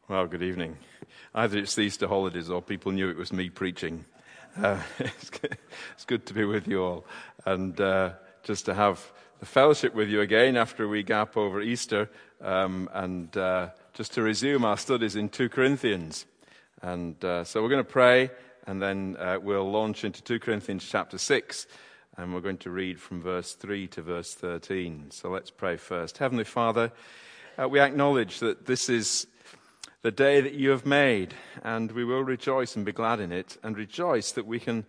[0.07, 0.77] Well, good evening.
[1.35, 4.05] Either it's the Easter holidays or people knew it was me preaching.
[4.57, 5.59] Uh, it's, good,
[5.93, 7.05] it's, good, to be with you all
[7.45, 9.11] and uh, just to have
[9.41, 12.07] the fellowship with you again after we gap over Easter
[12.41, 16.27] um, and uh, just to resume our studies in 2 Corinthians.
[16.83, 18.29] And uh, so we're going to pray
[18.67, 21.65] and then uh, we'll launch into 2 Corinthians chapter 6
[22.17, 25.09] and we're going to read from verse 3 to verse 13.
[25.09, 26.19] So let's pray first.
[26.19, 26.91] Heavenly Father,
[27.59, 29.25] uh, we acknowledge that this is
[30.03, 33.57] the day that you have made, and we will rejoice and be glad in it,
[33.63, 34.85] and rejoice that we can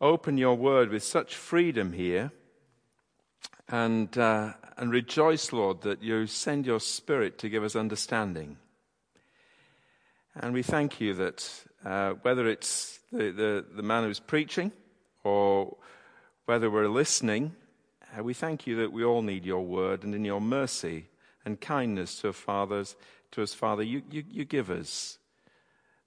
[0.00, 2.32] open your word with such freedom here
[3.68, 8.56] and, uh, and rejoice, Lord, that you send your Spirit to give us understanding.
[10.34, 14.72] And we thank you that uh, whether it's the, the, the, man who's preaching
[15.24, 15.76] or
[16.46, 17.54] whether we're listening,
[18.16, 21.06] uh, we thank you that we all need your word and in your mercy
[21.44, 22.96] and kindness to fathers,
[23.32, 25.18] to us, Father, you, you, you give us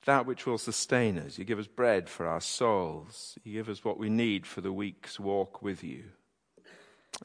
[0.06, 1.38] that which will sustain us.
[1.38, 3.38] You give us bread for our souls.
[3.44, 6.06] You give us what we need for the week's walk with you.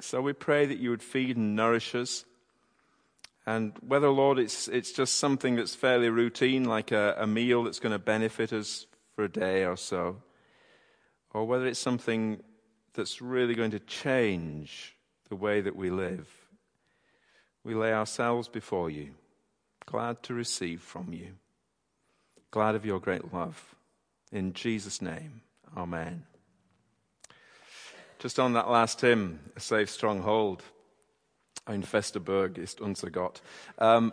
[0.01, 2.25] So we pray that you would feed and nourish us.
[3.47, 7.79] And whether, Lord, it's, it's just something that's fairly routine, like a, a meal that's
[7.79, 10.17] going to benefit us for a day or so,
[11.33, 12.43] or whether it's something
[12.95, 14.97] that's really going to change
[15.29, 16.29] the way that we live,
[17.65, 19.15] we lay ourselves before you,
[19.87, 21.35] glad to receive from you,
[22.51, 23.75] glad of your great love.
[24.33, 25.41] In Jesus' name,
[25.77, 26.25] amen.
[28.19, 30.63] Just on that last hymn, A Safe Stronghold,
[31.67, 33.41] Ein fester Burg ist unser Gott.
[33.79, 34.13] Um,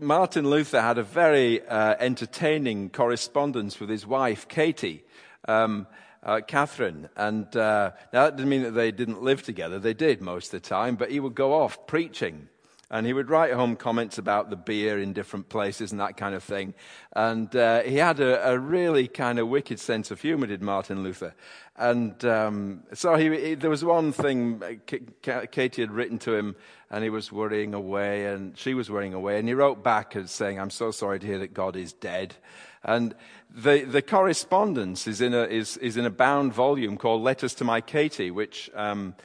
[0.00, 5.04] Martin Luther had a very uh, entertaining correspondence with his wife, Katie.
[5.46, 5.86] Um,
[6.22, 7.08] uh, Catherine.
[7.16, 9.78] And uh, now that didn't mean that they didn't live together.
[9.78, 12.48] They did most of the time, but he would go off preaching
[12.90, 16.34] and he would write home comments about the beer in different places and that kind
[16.36, 16.72] of thing.
[17.14, 21.02] And uh, he had a, a, really kind of wicked sense of humor, did Martin
[21.02, 21.34] Luther.
[21.74, 26.54] And um, so he, he, there was one thing uh, Katie had written to him,
[26.88, 29.38] and he was worrying away, and she was worrying away.
[29.40, 32.36] And he wrote back saying, I'm so sorry to hear that God is dead.
[32.84, 33.16] And
[33.50, 37.64] the, the correspondence is in, a, is, is in a bound volume called Letters to
[37.64, 38.70] My Katie, which.
[38.74, 39.16] Um,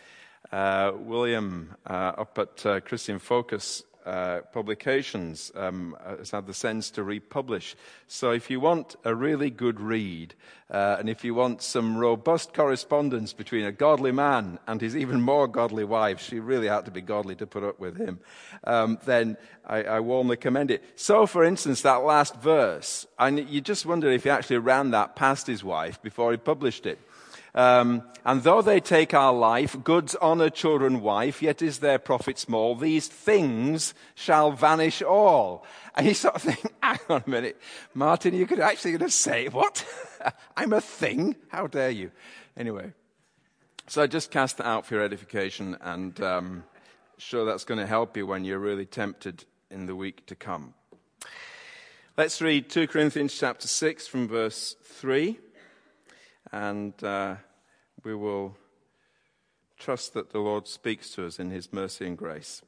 [0.52, 7.04] William uh, up at uh, Christian Focus uh, Publications um, has had the sense to
[7.04, 7.76] republish.
[8.08, 10.34] So if you want a really good read,
[10.70, 15.22] uh, and if you want some robust correspondence between a godly man and his even
[15.22, 18.20] more godly wife, she really had to be godly to put up with him,
[18.64, 20.84] um, then I, I, warmly commend it.
[20.96, 25.16] So, for instance, that last verse, and you just wonder if he actually ran that
[25.16, 27.00] past his wife before he published it.
[27.54, 32.38] Um, and though they take our life, goods, honor, children, wife, yet is their profit
[32.38, 32.76] small.
[32.76, 35.66] These things shall vanish all.
[35.96, 37.60] And you sort of think, hang on a minute,
[37.94, 39.86] Martin, you could actually going to say, what?
[40.58, 41.36] I'm a thing?
[41.50, 42.12] How dare you?
[42.56, 42.94] Anyway,
[43.88, 46.64] so I just cast that out for your edification and um,
[47.18, 50.74] sure that's going to help you when you're really tempted in the week to come.
[52.18, 55.40] Let's read 2 Corinthians chapter 6 from verse 3
[56.52, 57.36] and uh,
[58.04, 58.58] we will
[59.78, 62.62] trust that the Lord speaks to us in his mercy and grace.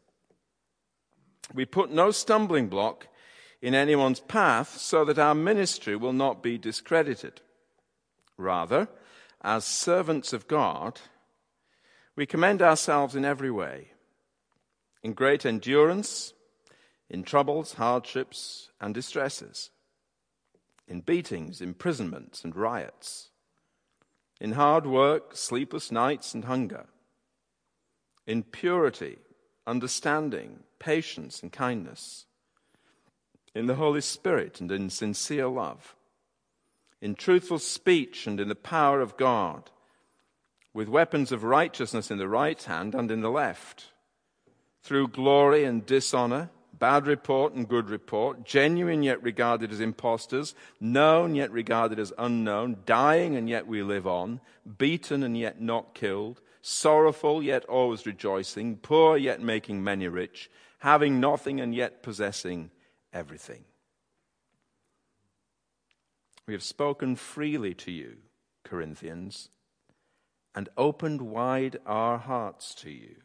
[1.53, 3.07] We put no stumbling block
[3.61, 7.41] in anyone's path so that our ministry will not be discredited.
[8.38, 8.88] Rather,
[9.41, 11.01] as servants of God,
[12.15, 13.91] we commend ourselves in every way,
[15.03, 16.33] in great endurance,
[17.09, 19.69] in troubles, hardships, and distresses,
[20.88, 23.29] in beatings, imprisonments, and riots
[24.43, 26.85] in hard work, sleepless nights, and hunger,
[28.27, 29.17] in purity,
[29.65, 32.25] understanding, patience, and kindness,
[33.56, 35.95] in the Holy Spirit and in sincere love,
[37.01, 39.71] in truthful speech and in the power of God,
[40.73, 43.85] with weapons of righteousness in the right hand and in the left,
[44.81, 46.50] through glory and dishonor
[46.83, 52.75] bad report and good report, genuine yet regarded as impostors, known yet regarded as unknown,
[52.85, 54.41] dying and yet we live on,
[54.77, 61.21] beaten and yet not killed, sorrowful yet always rejoicing, poor yet making many rich, having
[61.21, 62.69] nothing and yet possessing
[63.13, 63.63] everything.
[66.45, 68.18] We have spoken freely to you,
[68.65, 69.51] Corinthians,
[70.53, 73.15] and opened wide our hearts to you.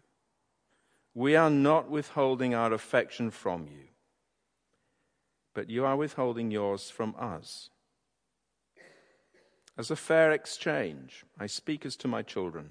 [1.14, 3.88] We are not withholding our affection from you,
[5.54, 7.70] but you are withholding yours from us.
[9.76, 12.70] As a fair exchange, I speak as to my children.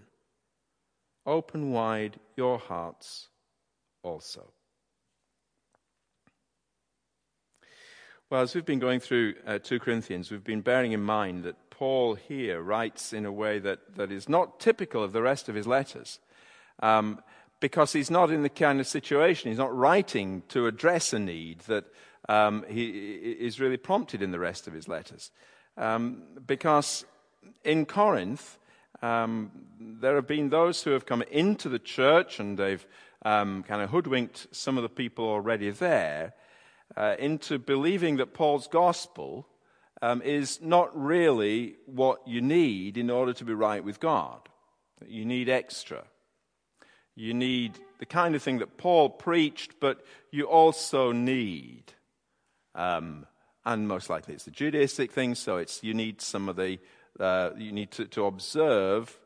[1.25, 3.30] Open wide your hearts
[4.04, 4.51] also.
[8.30, 11.69] Well, as we've been going through uh, 2 Corinthians, we've been bearing in mind that
[11.69, 15.56] Paul here writes in a way that, that is not typical of the rest of
[15.56, 16.19] his letters.
[16.81, 17.22] Um,
[17.59, 21.62] because he's not in the kind of situation, he's not writing to address a need
[21.62, 21.86] that
[22.30, 25.31] um, he is really prompted in the rest of his letters.
[25.77, 27.06] Um, because
[27.63, 28.57] in Corinth,
[29.01, 32.86] um, there have been those who have come into the church and they've
[33.24, 36.33] um, kind of hoodwinked some of the people already there
[36.95, 39.48] uh, into believing that Paul's gospel
[40.01, 44.39] um, is not really what you need in order to be right with God.
[45.07, 46.03] You need extra.
[47.18, 51.94] You need the kind of thing that Paul preached, but you also need,
[52.75, 53.25] um,
[53.66, 56.78] and most likely it's the Judaistic thing, so it's you need some of the,
[57.19, 59.18] uh, you need to, to observe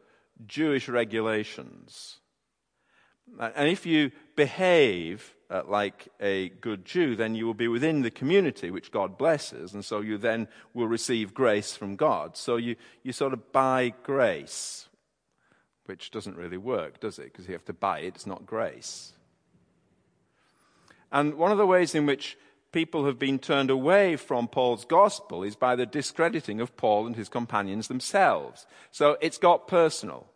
[0.48, 2.22] Jewish regulations.
[3.38, 8.12] And if you behave uh, like a good Jew, then you will be within the
[8.12, 12.38] community which God blesses, and so you then will receive grace from God.
[12.38, 14.88] So you, you sort of buy grace
[15.92, 17.26] which doesn't really work, does it?
[17.26, 19.12] Because you have to buy it, it's not grace.
[21.12, 22.38] And one of the ways in which
[22.72, 27.18] people have been turned away from Paul's gospel is by the discrediting of Paul and
[27.18, 28.66] his companions themselves.
[28.92, 30.28] So it's got personal.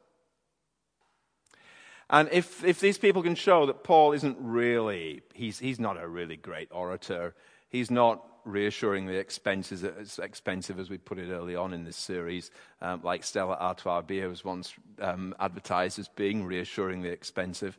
[2.10, 6.06] And if, if these people can show that Paul isn't really, he's, he's not a
[6.06, 7.34] really great orator,
[7.76, 12.52] he's not reassuringly expensive, as expensive as we put it early on in this series,
[12.82, 17.78] um, like Stella Artois Beer was once um, advertised as being reassuringly expensive.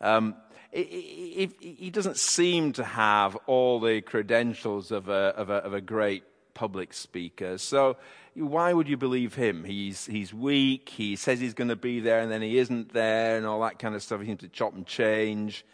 [0.00, 0.34] Um,
[0.70, 6.24] he doesn't seem to have all the credentials of a, of, a, of a, great
[6.52, 7.56] public speaker.
[7.56, 7.96] So
[8.34, 9.64] why would you believe him?
[9.64, 10.90] He's, he's weak.
[10.90, 13.78] He says he's going to be there and then he isn't there and all that
[13.78, 14.20] kind of stuff.
[14.20, 15.64] He seems to chop and change.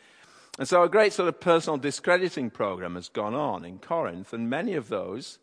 [0.58, 4.48] And so a great sort of personal discrediting program has gone on in Corinth, and
[4.48, 5.38] many of those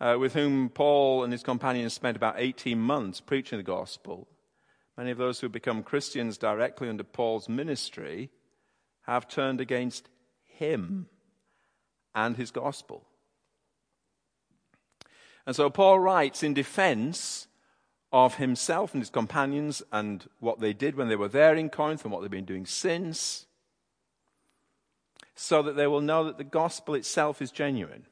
[0.00, 4.28] uh, with whom Paul and his companions spent about 18 months preaching the gospel,
[4.96, 8.30] many of those who become Christians directly under Paul's ministry,
[9.02, 10.08] have turned against
[10.44, 11.06] him
[12.14, 13.04] and his gospel.
[15.46, 17.46] And so Paul writes in defense
[18.12, 22.04] of himself and his companions and what they did when they were there in Corinth
[22.04, 23.46] and what they've been doing since
[25.42, 28.04] so that they will know that the gospel itself is genuine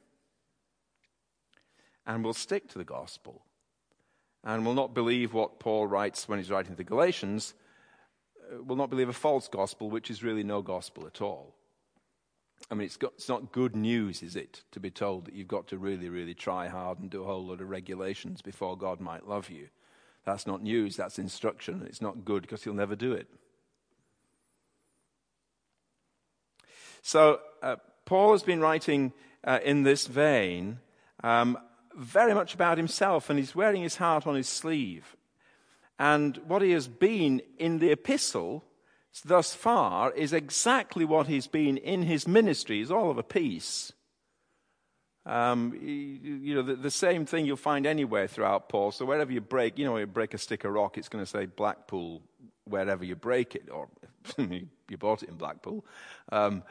[2.07, 3.45] and will stick to the gospel
[4.43, 7.53] and will not believe what Paul writes when he's writing to the Galatians,
[8.51, 11.53] uh, will not believe a false gospel, which is really no gospel at all.
[12.71, 15.47] I mean, it's, got, it's not good news, is it, to be told that you've
[15.47, 18.99] got to really, really try hard and do a whole lot of regulations before God
[18.99, 19.67] might love you.
[20.25, 21.85] That's not news, that's instruction.
[21.87, 23.27] It's not good because he'll never do it.
[27.01, 29.13] So, uh, Paul has been writing
[29.43, 30.79] uh, in this vein
[31.23, 31.57] um,
[31.95, 35.15] very much about himself, and he's wearing his heart on his sleeve.
[35.97, 38.63] And what he has been in the epistle
[39.25, 42.77] thus far is exactly what he's been in his ministry.
[42.79, 43.91] He's all of a piece.
[45.25, 48.91] Um, you know, the, the, same thing you'll find anywhere throughout Paul.
[48.91, 51.29] So wherever you break, you know, you break a stick of rock, it's going to
[51.29, 52.23] say Blackpool
[52.63, 53.89] wherever you break it, or
[54.97, 55.85] bought it in Blackpool.
[56.31, 56.63] Um,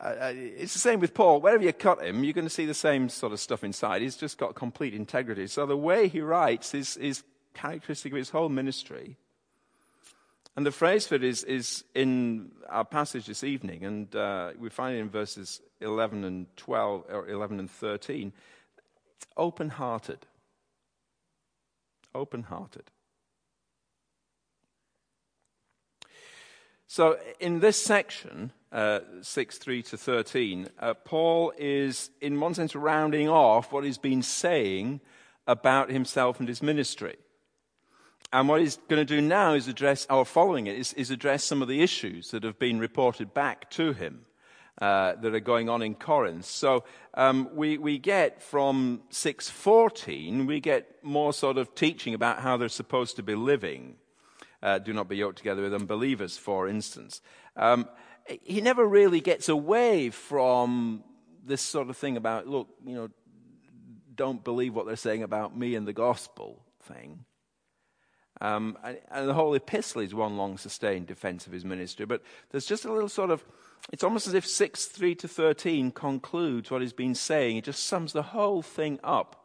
[0.00, 1.40] uh, it's the same with Paul.
[1.40, 4.02] Wherever you cut him, you're going to see the same sort of stuff inside.
[4.02, 5.46] He's just got complete integrity.
[5.46, 7.22] So the way he writes is, is
[7.54, 9.16] characteristic of his whole ministry.
[10.56, 14.68] And the phrase for it is, is in our passage this evening, and uh, we
[14.68, 18.32] find it in verses 11 and 12, or 11 and 13.
[19.16, 20.26] It's open hearted.
[22.14, 22.90] Open hearted.
[26.94, 32.76] So, in this section, uh, 6 3 to 13, uh, Paul is, in one sense,
[32.76, 35.00] rounding off what he's been saying
[35.46, 37.16] about himself and his ministry.
[38.30, 41.44] And what he's going to do now is address, or following it, is, is address
[41.44, 44.26] some of the issues that have been reported back to him
[44.78, 46.44] uh, that are going on in Corinth.
[46.44, 46.84] So
[47.14, 52.68] um, we, we get from 614, we get more sort of teaching about how they're
[52.68, 53.96] supposed to be living
[54.62, 57.20] uh, do not be yoked together with unbelievers, for instance.
[57.56, 57.88] Um,
[58.42, 61.02] he never really gets away from
[61.44, 63.08] this sort of thing about, look, you know,
[64.14, 67.24] don't believe what they're saying about me and the gospel thing.
[68.40, 72.06] Um, and, and, the whole epistle is one long sustained defense of his ministry.
[72.06, 73.44] But there's just a little sort of,
[73.92, 77.56] it's almost as if 6 3 to 13 concludes what he's been saying.
[77.56, 79.41] It just sums the whole thing up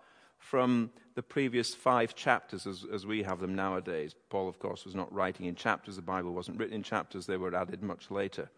[0.49, 4.15] from the previous five chapters as, as we have them nowadays.
[4.29, 5.97] Paul, of course, was not writing in chapters.
[5.97, 8.49] The Bible wasn't written in chapters, they were added much later.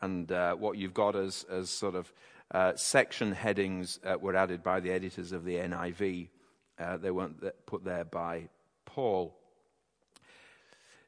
[0.00, 2.12] And uh, what you've got as, as sort of
[2.52, 6.28] uh, section headings uh, were added by the editors of the NIV.
[6.78, 8.48] Uh, they weren't put there by
[8.86, 9.36] Paul.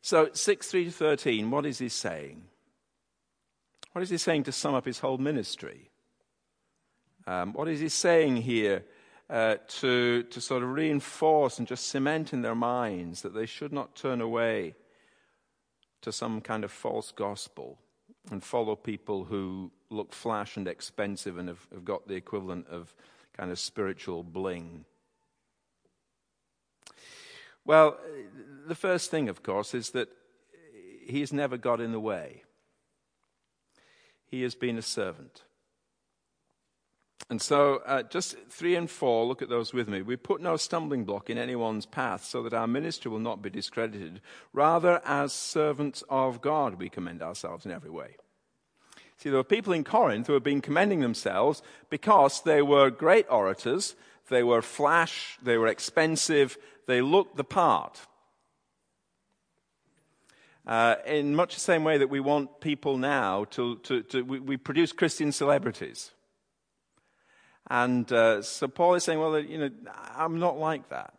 [0.02, 2.42] So, 6 3 to 13, what is he saying?
[3.92, 5.90] What is he saying to sum up his whole ministry?
[7.26, 8.84] Um, what is he saying here
[9.30, 13.72] uh, to, to sort of reinforce and just cement in their minds that they should
[13.72, 14.74] not turn away
[16.02, 17.78] to some kind of false gospel
[18.30, 22.94] and follow people who look flash and expensive and have, have got the equivalent of
[23.36, 24.84] kind of spiritual bling?
[27.64, 27.98] Well,
[28.66, 30.08] the first thing, of course, is that
[31.06, 32.42] he has never got in the way.
[34.26, 35.42] He has been a servant.
[37.30, 40.02] And so, uh, just three and four, look at those with me.
[40.02, 43.48] We put no stumbling block in anyone's path so that our ministry will not be
[43.48, 44.20] discredited.
[44.52, 48.16] Rather, as servants of God, we commend ourselves in every way.
[49.16, 53.26] See, there were people in Corinth who had been commending themselves because they were great
[53.30, 53.94] orators,
[54.28, 58.00] they were flash, they were expensive, they looked the part.
[60.66, 64.38] Uh, in much the same way that we want people now to, to, to we,
[64.38, 66.12] we, produce Christian celebrities.
[67.70, 69.70] And uh, so Paul is saying, well, you know,
[70.16, 71.14] I'm not like that.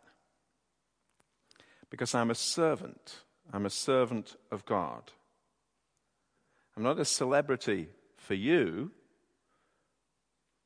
[1.90, 3.22] Because I'm a servant.
[3.52, 5.12] I'm a servant of God.
[6.76, 8.90] I'm not a celebrity for you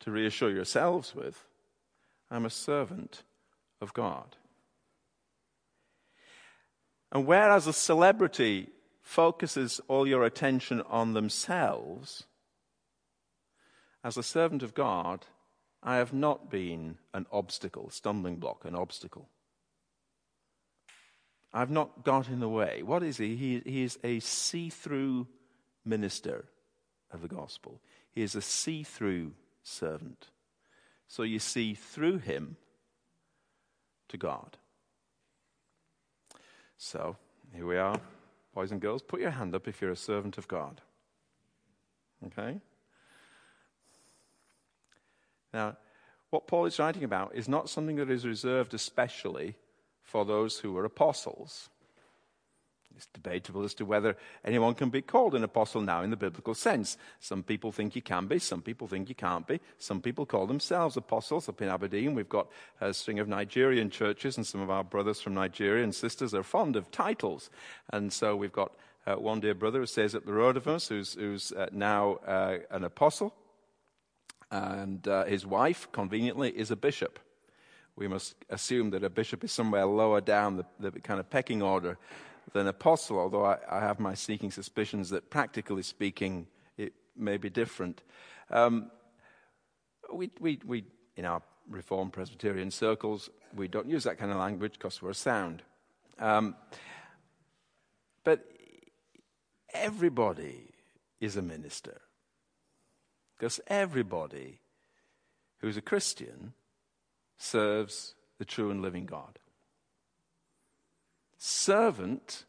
[0.01, 1.45] to reassure yourselves with.
[2.31, 3.23] I'm a servant
[3.81, 4.37] of God.
[7.13, 8.69] And whereas a celebrity
[9.03, 12.25] focuses all your attention on themselves,
[14.05, 15.27] as a servant of God,
[15.83, 19.29] I have not been an obstacle, stumbling block, an obstacle.
[21.53, 22.83] I've not got in the way.
[22.83, 23.37] What is he?
[23.37, 25.27] He, he is a see through
[25.85, 26.45] minister
[27.11, 27.81] of the gospel.
[28.11, 29.33] He is a see through
[29.63, 30.27] servant.
[31.07, 32.57] So you see through him
[34.09, 34.59] to God.
[36.77, 37.17] So,
[37.55, 38.01] here we are.
[38.55, 40.81] Boys and girls, put your hand up if you're a servant of God.
[42.27, 42.61] Okay?
[45.53, 45.77] Now,
[46.31, 49.57] what Paul is writing about is not something that is reserved especially
[50.03, 51.71] for those who were apostles.
[52.99, 56.53] It's debatable as to whether anyone can be called an apostle now in the biblical
[56.53, 56.99] sense.
[57.21, 59.61] Some people think you can be, some people think you can't be.
[59.79, 61.49] Some people call themselves apostles.
[61.49, 62.49] Up in Aberdeen, we've got
[62.81, 66.43] a string of Nigerian churches, and some of our brothers from Nigeria and sisters are
[66.43, 67.51] fond of titles.
[67.91, 68.73] And so we've got
[69.07, 72.15] uh, one dear brother who says up the road of us, who's, who's uh, now
[72.27, 73.33] uh, an apostle,
[74.51, 77.19] and uh, his wife, conveniently, is a bishop
[77.99, 81.63] we must assume that a bishop is somewhere lower down the, the, kind of pecking
[81.63, 81.99] order
[82.53, 87.51] than apostle, although I, I, have my sneaking suspicions that practically speaking, it may be
[87.51, 88.03] different.
[88.51, 88.93] Um,
[90.13, 90.85] we, we, we,
[91.17, 95.65] in our Reformed Presbyterian circles, we don't use that kind of language because we're sound.
[96.21, 96.55] Um,
[98.23, 98.47] but
[99.75, 100.73] everybody
[101.21, 102.01] is a minister.
[103.39, 104.59] Because everybody
[105.61, 106.55] who's a Christian
[107.37, 109.39] serves the true and living God.
[111.37, 112.45] Servant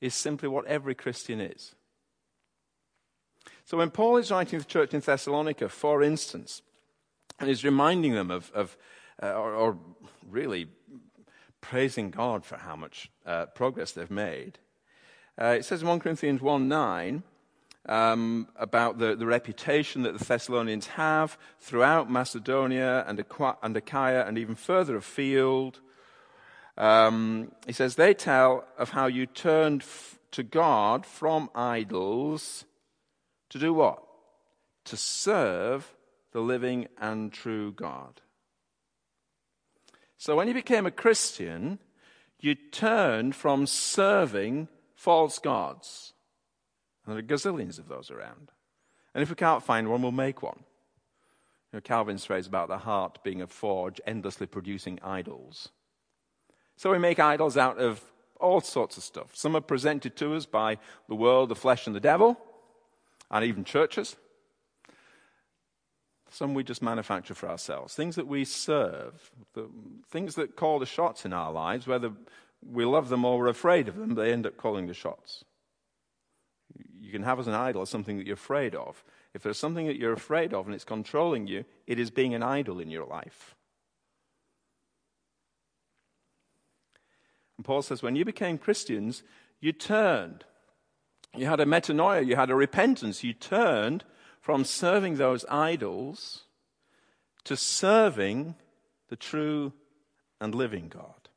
[0.00, 1.74] is simply what every Christian is.
[3.64, 6.62] So when Paul is writing to the church in Thessalonica, for instance,
[7.38, 8.76] and he's reminding them of, of
[9.22, 9.78] uh, or, or,
[10.28, 10.68] really
[11.60, 14.58] praising God for how much uh, progress they've made,
[15.40, 17.22] uh, it says in 1 Corinthians 1 9,
[17.88, 23.24] um, about the, the, reputation that the Thessalonians have throughout Macedonia and,
[23.62, 25.80] and Achaia and even further afield.
[26.76, 32.66] Um, he says, They tell of how you turned f- to God from idols
[33.50, 34.02] to do what?
[34.84, 35.94] To serve
[36.32, 38.20] the living and true God.
[40.18, 41.78] So when you became a Christian,
[42.40, 46.12] you turned from serving false gods.
[47.08, 48.52] And there are gazillions of those around.
[49.14, 50.58] And if we can't find one, we'll make one.
[51.72, 55.70] You know, Calvin's phrase about the heart being a forge, endlessly producing idols.
[56.76, 58.02] So we make idols out of
[58.38, 59.30] all sorts of stuff.
[59.34, 60.76] Some are presented to us by
[61.08, 62.38] the world, the flesh, and the devil,
[63.30, 64.16] and even churches.
[66.30, 67.94] Some we just manufacture for ourselves.
[67.94, 69.70] Things that we serve, the,
[70.10, 72.12] things that call the shots in our lives, whether
[72.62, 75.44] we love them or we're afraid of them, they end up calling the shots.
[77.08, 79.02] You can have as an idol something that you're afraid of.
[79.32, 82.42] If there's something that you're afraid of and it's controlling you, it is being an
[82.42, 83.56] idol in your life.
[87.56, 89.22] And Paul says, when you became Christians,
[89.58, 90.44] you turned.
[91.34, 93.24] You had a metanoia, you had a repentance.
[93.24, 94.04] You turned
[94.42, 96.44] from serving those idols
[97.44, 98.54] to serving
[99.08, 99.72] the true
[100.42, 101.30] and living God.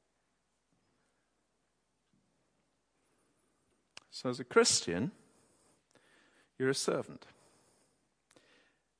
[4.09, 5.13] So, as a Christian,
[6.61, 7.25] you're a servant.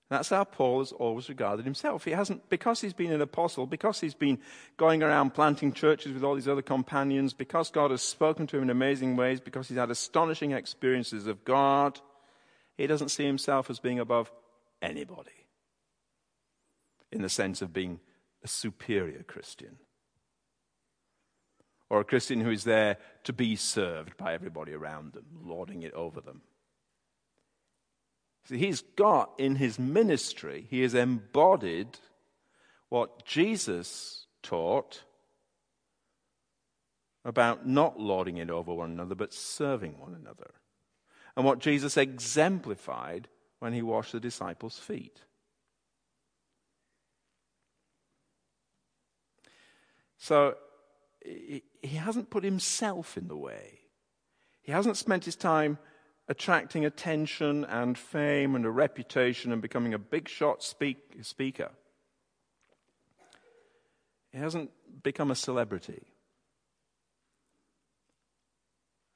[0.09, 2.03] That's how Paul has always regarded himself.
[2.03, 4.39] He hasn't, because he's been an apostle, because he's been
[4.75, 8.63] going around planting churches with all these other companions, because God has spoken to him
[8.63, 12.01] in amazing ways, because he's had astonishing experiences of God,
[12.77, 14.31] he doesn't see himself as being above
[14.81, 15.45] anybody
[17.11, 17.99] in the sense of being
[18.43, 19.77] a superior Christian
[21.91, 25.93] or a Christian who is there to be served by everybody around them, lording it
[25.93, 26.41] over them.
[28.49, 31.99] He's got in his ministry, he has embodied
[32.89, 35.03] what Jesus taught
[37.23, 40.51] about not lording it over one another, but serving one another.
[41.35, 43.27] And what Jesus exemplified
[43.59, 45.21] when he washed the disciples' feet.
[50.17, 50.55] So
[51.23, 51.63] he
[51.95, 53.79] hasn't put himself in the way.
[54.61, 55.77] He hasn't spent his time
[56.31, 61.69] attracting attention and fame and a reputation and becoming a big shot speak, speaker.
[64.31, 64.71] He hasn't
[65.03, 66.03] become a celebrity.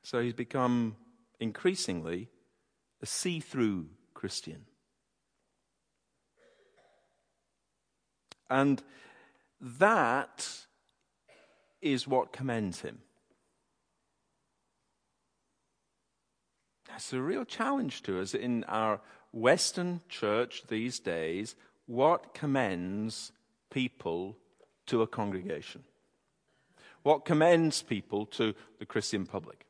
[0.04, 0.98] So he's become
[1.40, 2.28] increasingly
[3.02, 4.66] a see through Christian.
[8.50, 8.84] And
[9.62, 10.50] that
[11.82, 13.00] is what commends him.
[16.96, 19.02] That's a real challenge to us in our
[19.34, 21.58] Western church these days.
[21.88, 23.34] What commends
[23.70, 24.38] people
[24.86, 25.84] to a congregation?
[27.04, 29.66] What commends people to the Christian public?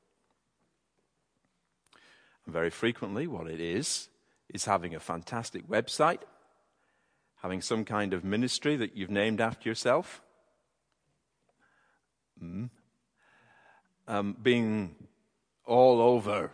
[2.46, 4.08] And very frequently, what it is,
[4.54, 6.22] is having a fantastic website,
[7.38, 10.22] having some kind of ministry that you've named after yourself,
[12.40, 12.70] mm.
[14.08, 14.94] um, being
[15.66, 16.52] all over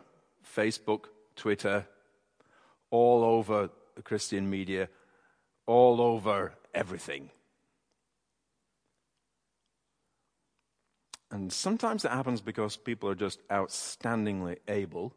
[0.55, 1.87] Facebook, Twitter,
[2.89, 4.89] all over the Christian media,
[5.65, 7.29] all over everything.
[11.31, 15.13] And sometimes it happens because people are just outstandingly able.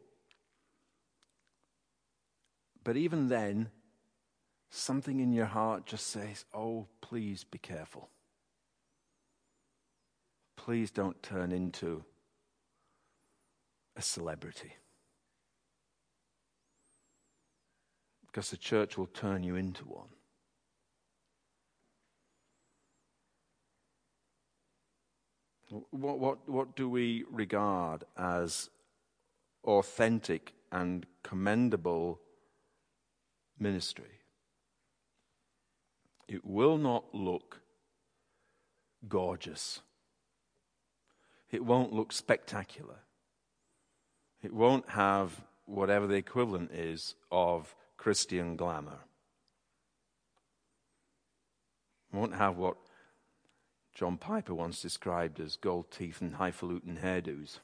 [2.83, 3.69] But even then,
[4.69, 8.09] something in your heart just says, Oh, please be careful.
[10.55, 12.05] Please don't turn into
[13.97, 14.73] a celebrity.
[18.35, 20.09] Because the church will turn you into one.
[25.91, 28.69] What, what, what do we regard as
[29.63, 32.19] authentic and commendable
[33.57, 34.19] ministry?
[36.27, 37.61] It will not look
[39.07, 39.79] gorgeous.
[41.51, 42.99] It won't look spectacular.
[44.43, 48.99] It won't have whatever the equivalent is of Christian glamour.
[52.11, 52.77] won't have what
[53.93, 57.59] John Piper once described as gold teeth and highfalutin hairdos.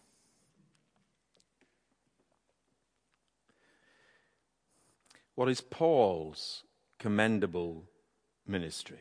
[5.35, 6.63] What is Paul's
[6.99, 7.85] commendable
[8.45, 8.99] ministry?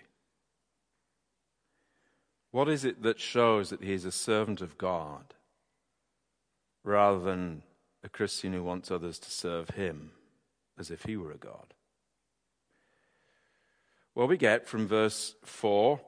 [2.51, 5.35] What is it that shows that he is a servant of God
[6.83, 7.62] rather than
[8.03, 10.12] a Christian who wants others to serve him?
[10.81, 11.75] As if he were a God.
[14.14, 16.01] Well, we get from verse 4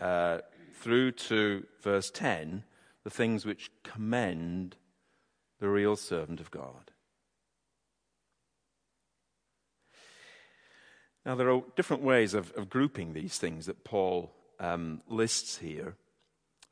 [0.00, 0.38] uh,
[0.74, 2.64] through to verse 10
[3.04, 4.76] the things which commend
[5.60, 6.90] the real servant of God.
[11.24, 15.96] Now, there are different ways of, of grouping these things that Paul um, lists here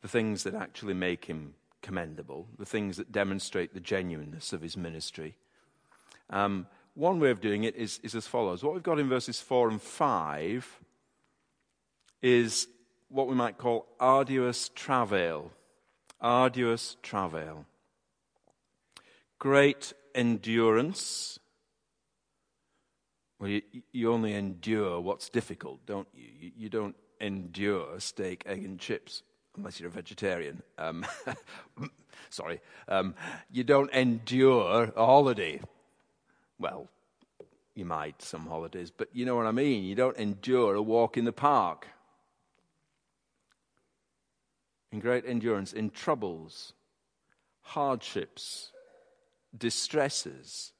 [0.02, 4.76] the things that actually make him commendable, the things that demonstrate the genuineness of his
[4.76, 5.36] ministry.
[6.30, 8.64] Um, one way of doing it is, is as follows.
[8.64, 10.80] What we've got in verses 4 and 5
[12.22, 12.66] is
[13.08, 15.52] what we might call arduous travail.
[16.20, 17.66] Arduous travail.
[19.38, 21.38] Great endurance.
[23.38, 26.28] Well, you, you only endure what's difficult, don't you?
[26.40, 26.52] you?
[26.56, 29.22] You don't endure steak, egg, and chips
[29.58, 30.62] unless you're a vegetarian.
[30.78, 31.04] Um,
[32.30, 32.60] sorry.
[32.88, 33.14] Um,
[33.50, 35.60] you don't endure a holiday.
[36.58, 36.88] Well,
[37.74, 39.84] you might some holidays, but you know what I mean.
[39.84, 41.88] You don't endure a walk in the park.
[44.90, 46.72] In great endurance, in troubles,
[47.60, 48.70] hardships,
[49.56, 50.72] distresses,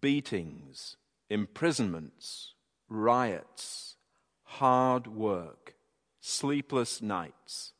[0.00, 0.96] beatings,
[1.30, 2.54] imprisonments,
[2.88, 3.96] riots,
[4.42, 5.74] hard work,
[6.20, 7.72] sleepless nights,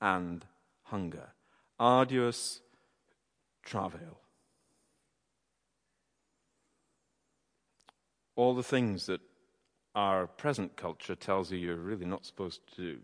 [0.00, 0.44] and
[0.84, 1.30] hunger,
[1.78, 2.60] arduous
[3.64, 4.20] travail.
[8.36, 9.20] All the things that
[9.94, 12.98] our present culture tells you you're really not supposed to do.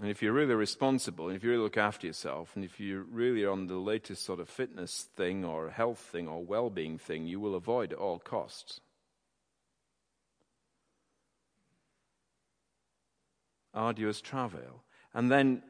[0.00, 3.06] And if you're really responsible, and if you really look after yourself, and if you
[3.10, 6.98] really are on the latest sort of fitness thing or health thing or well being
[6.98, 8.80] thing, you will avoid at all costs.
[13.74, 14.82] Arduous travail.
[15.14, 15.62] And then,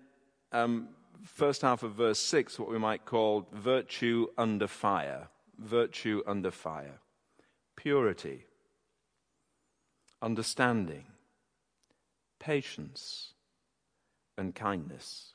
[0.52, 0.88] um,
[1.24, 5.28] first half of verse 6, what we might call virtue under fire.
[5.58, 7.00] Virtue under fire.
[7.76, 8.44] Purity.
[10.20, 11.04] Understanding.
[12.38, 13.32] Patience
[14.36, 15.32] and kindness.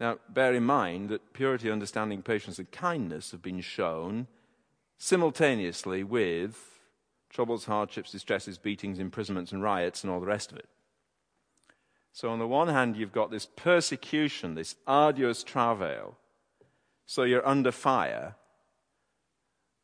[0.00, 4.26] Now, bear in mind that purity, understanding, patience, and kindness have been shown
[4.98, 6.80] simultaneously with
[7.30, 10.68] troubles, hardships, distresses, beatings, imprisonments, and riots, and all the rest of it.
[12.12, 16.16] So, on the one hand, you've got this persecution, this arduous travail,
[17.06, 18.36] so you're under fire,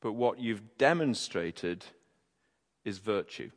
[0.01, 1.85] but what you've demonstrated
[2.85, 3.51] is virtue.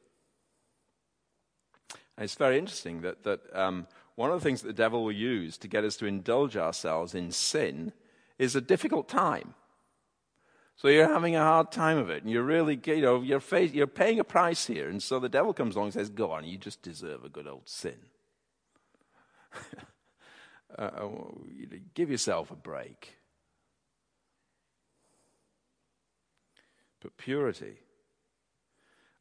[2.17, 5.11] And it's very interesting that, that um, one of the things that the devil will
[5.11, 7.93] use to get us to indulge ourselves in sin
[8.37, 9.55] is a difficult time.
[10.75, 13.71] So you're having a hard time of it, and you're really, you know, you're, face,
[13.73, 14.89] you're paying a price here.
[14.89, 17.47] And so the devil comes along and says, Go on, you just deserve a good
[17.47, 17.97] old sin.
[20.77, 21.07] uh, uh
[21.93, 23.15] give yourself a break.
[27.03, 27.79] But purity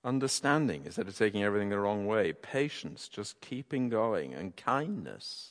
[0.04, 5.50] understanding instead of taking everything the wrong way, patience, just keeping going, and kindness.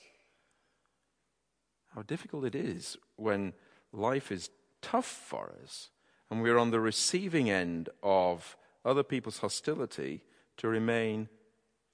[1.96, 3.54] How difficult it is when
[3.92, 4.50] life is
[4.82, 5.90] tough for us
[6.30, 10.24] and we're on the receiving end of other people's hostility
[10.58, 11.28] to remain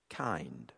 [0.10, 0.72] kind.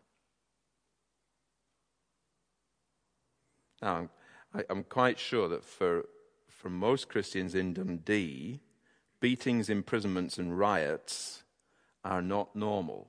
[3.80, 4.08] Now,
[4.54, 6.06] I, am quite sure that for,
[6.48, 8.60] for most Christians in Dundee,
[9.20, 11.42] beatings, imprisonments, and riots
[12.04, 13.08] are not normal.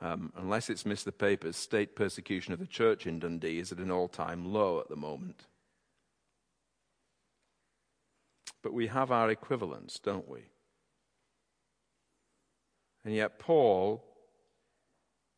[0.00, 3.78] Um, unless it's missed the papers, state persecution of the church in Dundee is at
[3.78, 5.46] an all time low at the moment.
[8.62, 10.42] But we have our equivalents, don't we?
[13.04, 14.04] And yet, Paul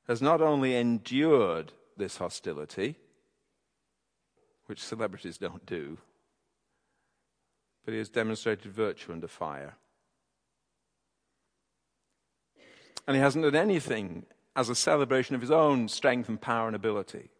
[0.06, 2.96] has not only endured this hostility,
[4.66, 5.98] which celebrities don't do,
[7.84, 9.76] but he has demonstrated virtue under fire.
[13.06, 14.24] And he hasn't done anything
[14.56, 17.30] as a celebration of his own strength and power and ability,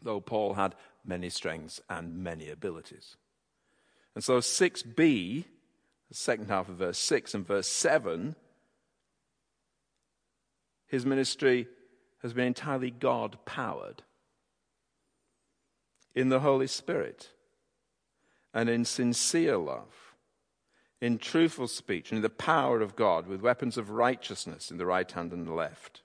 [0.00, 3.16] though Paul had many strengths and many abilities.
[4.14, 5.44] And so 6b,
[6.08, 8.36] the second half of verse 6 and verse 7,
[10.86, 11.68] his ministry
[12.22, 14.02] has been entirely God powered
[16.14, 17.30] in the Holy Spirit
[18.54, 20.02] and in sincere love
[21.02, 24.86] in truthful speech and in the power of God with weapons of righteousness in the
[24.86, 26.02] right hand and the left.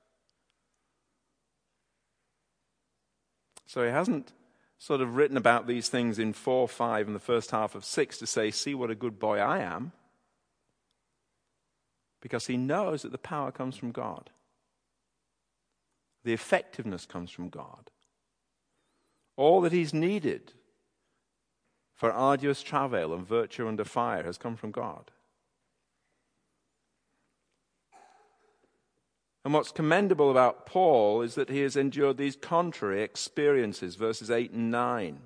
[3.67, 4.33] So he hasn't
[4.79, 8.17] sort of written about these things in 4, 5, and the first half of 6
[8.17, 9.91] to say, see what a good boy I am.
[12.19, 14.31] Because he knows that the power comes from God,
[16.23, 17.91] the effectiveness comes from God.
[19.36, 20.53] All that he's needed
[21.97, 25.12] for arduous travail and virtue under fire has come from God.
[29.43, 34.51] And what's commendable about Paul is that he has endured these contrary experiences, verses 8
[34.51, 35.19] and 9.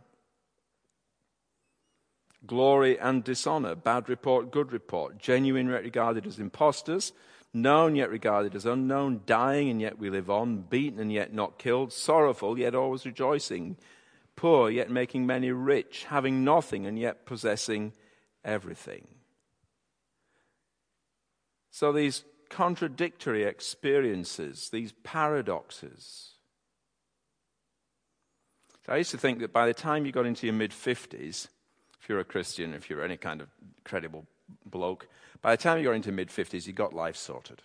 [2.46, 7.12] Glory and dishonor, bad report, good report, genuine yet regarded as impostors,
[7.54, 11.60] known yet regarded as unknown, dying and yet we live on, beaten and yet not
[11.60, 13.76] killed, sorrowful yet always rejoicing,
[14.36, 17.94] poor, yet making many rich, having nothing, and yet possessing
[18.44, 19.08] everything.
[21.70, 26.32] So these contradictory experiences, these paradoxes.
[28.86, 31.48] So I used to think that by the time you got into your mid 50s,
[32.00, 33.48] if you're a Christian, if you're any kind of
[33.84, 34.26] credible
[34.66, 35.08] bloke,
[35.42, 37.62] by the time you got into mid 50s, you got life sorted.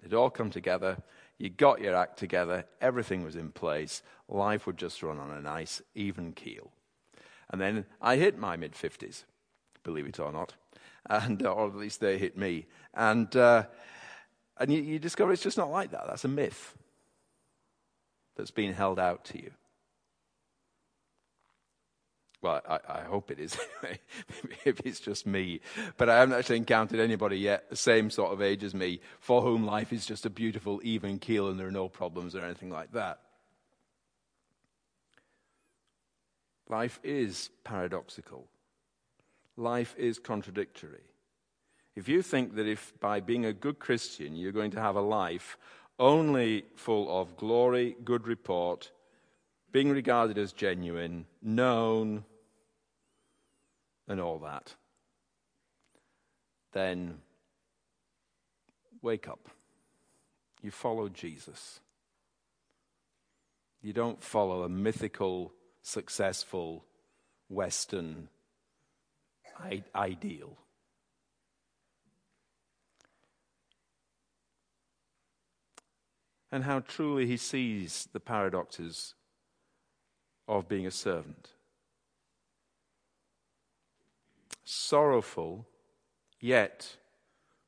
[0.00, 0.98] It'd all come together.
[1.38, 5.40] You got your act together, everything was in place, life would just run on a
[5.40, 6.70] nice, even keel.
[7.50, 9.24] And then I hit my mid 50s,
[9.84, 10.54] believe it or not,
[11.08, 12.66] and, or at least they hit me.
[12.92, 13.64] And, uh,
[14.58, 16.06] and you, you discover it's just not like that.
[16.08, 16.76] That's a myth
[18.36, 19.50] that's been held out to you.
[22.40, 23.58] Well, I, I, hope it is.
[23.82, 25.60] Maybe it's just me.
[25.96, 29.42] But I haven't actually encountered anybody yet, the same sort of age as me, for
[29.42, 32.70] whom life is just a beautiful, even keel and there are no problems or anything
[32.70, 33.18] like that.
[36.68, 38.46] Life is paradoxical.
[39.56, 41.02] Life is contradictory.
[41.96, 45.00] If you think that if by being a good Christian you're going to have a
[45.00, 45.58] life
[45.98, 48.92] only full of glory, good report,
[49.72, 52.24] being regarded as genuine, known,
[54.06, 54.74] and all that,
[56.72, 57.18] then
[59.02, 59.48] wake up.
[60.62, 61.80] You follow Jesus.
[63.82, 65.52] You don't follow a mythical,
[65.82, 66.84] successful
[67.48, 68.28] Western
[69.94, 70.56] ideal.
[76.50, 79.14] And how truly he sees the paradoxes
[80.48, 81.50] of being a servant.
[84.64, 85.66] Sorrowful,
[86.40, 86.96] yet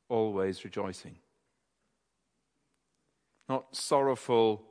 [0.09, 1.17] always rejoicing.
[3.49, 4.63] Not sorrowful,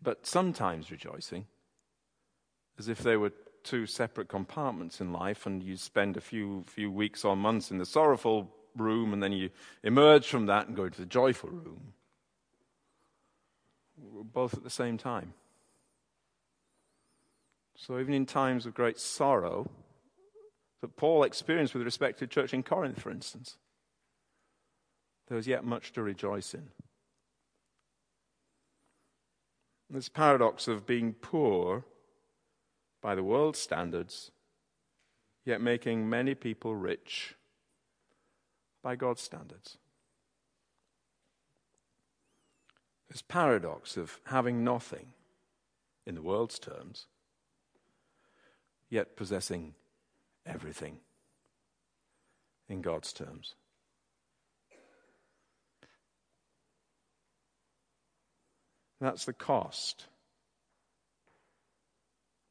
[0.00, 1.46] but sometimes rejoicing,
[2.78, 3.32] as if they were
[3.64, 7.78] two separate compartments in life, and you spend a few, few weeks or months in
[7.78, 9.50] the sorrowful room, and then you
[9.82, 11.92] emerge from that and go to the joyful room.
[13.96, 15.34] Both at the same time.
[17.76, 19.70] So, even in times of great sorrow
[20.80, 23.56] that Paul experienced with respect to the church in Corinth, for instance,
[25.28, 26.68] there was yet much to rejoice in.
[29.88, 31.84] This paradox of being poor
[33.00, 34.30] by the world's standards,
[35.44, 37.34] yet making many people rich
[38.82, 39.78] by God's standards.
[43.08, 45.12] This paradox of having nothing
[46.06, 47.06] in the world's terms
[48.92, 49.72] yet possessing
[50.44, 50.98] everything
[52.68, 53.54] in God's terms.
[59.00, 60.08] That's the cost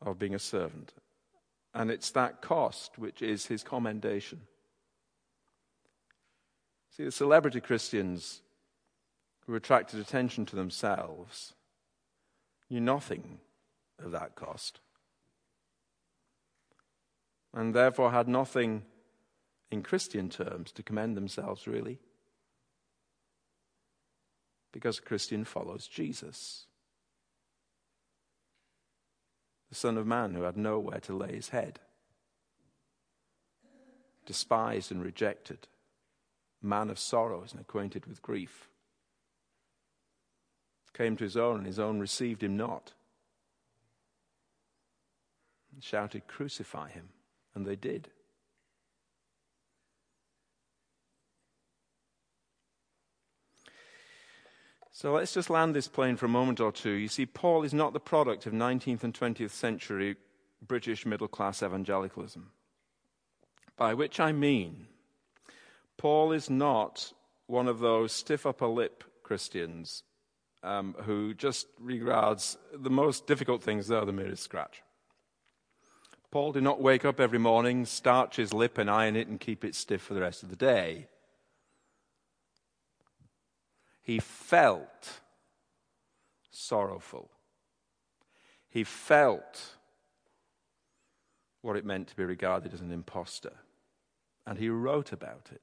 [0.01, 0.93] of being a servant.
[1.75, 4.41] And it's that cost which is his commendation.
[6.97, 8.41] See, the celebrity Christians
[9.45, 11.53] who attracted attention to themselves
[12.67, 13.37] knew nothing
[14.03, 14.79] of that cost
[17.53, 18.83] and therefore had nothing
[19.69, 21.99] in Christian terms to commend themselves, really.
[24.71, 26.65] Because a Christian follows Jesus,
[29.69, 31.79] the Son of Man who had nowhere to lay his head,
[34.25, 35.67] despised and rejected,
[36.61, 38.69] man of sorrows and acquainted with grief.
[40.93, 42.93] Came to his own, and his own received him not.
[45.73, 47.09] And shouted, Crucify him.
[47.53, 48.09] And they did.
[54.93, 56.91] So let's just land this plane for a moment or two.
[56.91, 60.15] You see, Paul is not the product of 19th and 20th century
[60.65, 62.51] British middle class evangelicalism.
[63.77, 64.87] By which I mean,
[65.97, 67.13] Paul is not
[67.47, 70.03] one of those stiff upper lip Christians
[70.61, 74.83] um, who just regards the most difficult things, though, the merest scratch.
[76.31, 79.65] Paul did not wake up every morning, starch his lip and iron it and keep
[79.65, 81.07] it stiff for the rest of the day.
[84.01, 85.19] He felt
[86.49, 87.29] sorrowful.
[88.69, 89.75] He felt
[91.61, 93.53] what it meant to be regarded as an impostor.
[94.47, 95.61] And he wrote about it.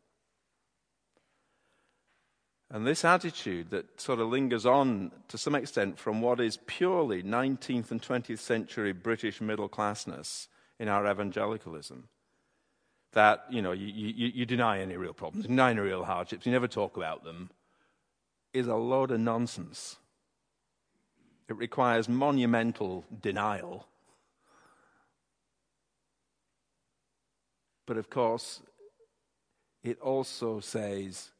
[2.70, 7.22] And this attitude that sort of lingers on to some extent from what is purely
[7.22, 10.48] 19th and 20th century British middle classness
[10.78, 12.08] in our evangelicalism.
[13.12, 16.44] That, you know, you, you, you deny any real problems, you deny any real hardships,
[16.44, 17.50] you never talk about them,
[18.52, 19.96] is a load of nonsense.
[21.48, 23.86] It requires monumental denial.
[27.86, 28.60] But of course,
[29.82, 31.30] it also says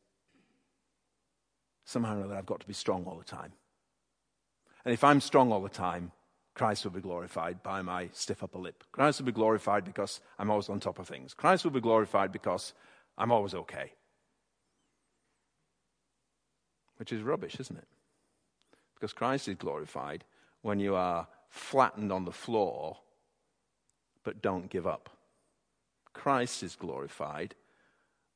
[1.85, 3.53] somehow or other I've got to be strong all the time.
[4.85, 6.13] And if I'm strong all the time,
[6.59, 8.83] Christ will be glorified by my stiff upper lip.
[8.91, 11.33] Christ will be glorified because I'm always on top of things.
[11.33, 12.75] Christ will be glorified because
[13.17, 13.93] I'm always okay.
[16.97, 17.87] Which is rubbish, isn't it?
[18.97, 20.25] Because Christ is glorified
[20.63, 22.97] when you are flattened on the floor
[24.25, 25.09] but don't give up.
[26.13, 27.55] Christ is glorified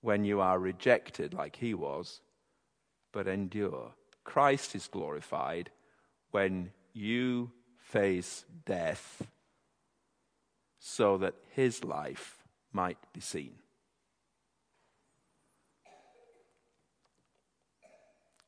[0.01, 2.21] when you are rejected like he was
[3.11, 3.91] but endure.
[4.23, 5.71] Christ is glorified
[6.31, 7.51] when you
[7.93, 9.27] face death
[10.79, 12.39] so that his life
[12.73, 13.53] might be seen.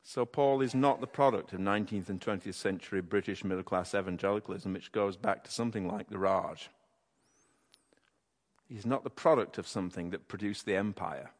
[0.03, 4.73] So, Paul is not the product of 19th and 20th century British middle class evangelicalism,
[4.73, 6.71] which goes back to something like the Raj.
[8.69, 11.31] He's not the product of something that produced the empire.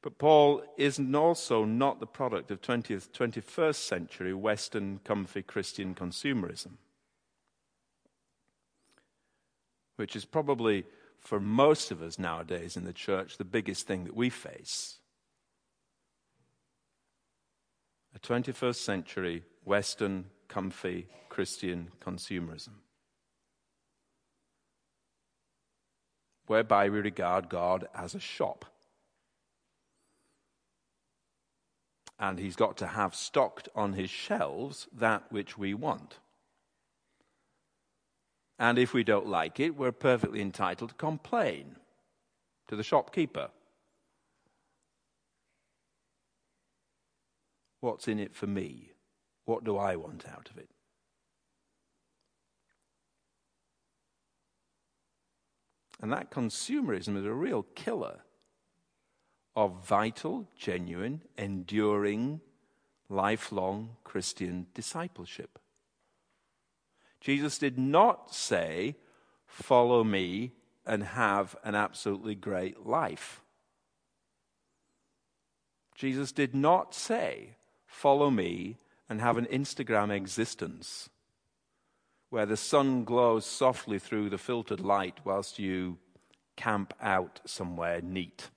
[0.00, 6.74] But Paul is also not the product of 20th, 21st century Western comfy Christian consumerism,
[9.96, 10.84] which is probably
[11.18, 14.98] for most of us nowadays in the church, the biggest thing that we face.
[18.14, 22.74] A 21st century Western, comfy Christian consumerism.
[26.46, 28.64] Whereby we regard God as a shop.
[32.18, 36.18] And he's got to have stocked on his shelves that which we want.
[38.58, 41.76] And if we don't like it, we're perfectly entitled to complain
[42.66, 43.50] to the shopkeeper.
[47.80, 48.90] What's in it for me?
[49.44, 50.68] What do I want out of it?
[56.00, 58.20] And that consumerism is a real killer
[59.58, 62.40] of vital, genuine, enduring,
[63.08, 65.58] lifelong Christian discipleship.
[67.20, 68.94] Jesus did not say,
[69.48, 70.52] Follow me
[70.86, 73.40] and have an absolutely great life.
[75.96, 78.76] Jesus did not say, Follow me
[79.08, 81.10] and have an Instagram existence
[82.30, 85.98] where the sun glows softly through the filtered light whilst you
[86.54, 88.50] camp out somewhere neat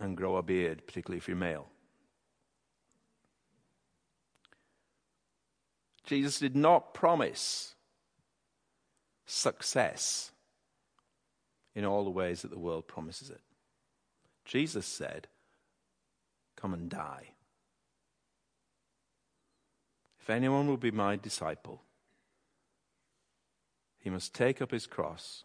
[0.00, 1.68] and grow a beard, particularly if you're male.
[6.04, 7.74] Jesus did not promise
[9.26, 10.30] success
[11.74, 13.40] in all the ways that the world promises it.
[14.44, 15.26] Jesus said,
[16.56, 17.30] Come and die.
[20.20, 21.82] If anyone will be my disciple,
[23.98, 25.44] he must take up his cross,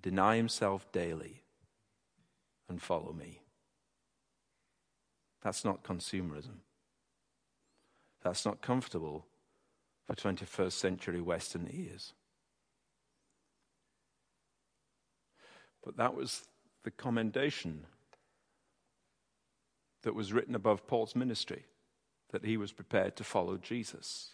[0.00, 1.43] deny himself daily,
[2.74, 3.38] and follow me.
[5.44, 6.58] That's not consumerism.
[8.24, 9.26] That's not comfortable
[10.04, 12.14] for 21st century Western ears.
[15.84, 16.48] But that was
[16.82, 17.86] the commendation
[20.02, 21.66] that was written above Paul's ministry
[22.32, 24.30] that he was prepared to follow Jesus.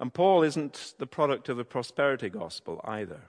[0.00, 3.22] And Paul isn't the product of the prosperity gospel either